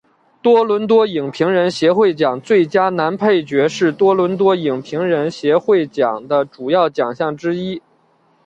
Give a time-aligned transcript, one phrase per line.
[0.41, 7.79] 多伦多影评人协会奖最佳男配角是多伦多影评人协会奖的主要奖项之一。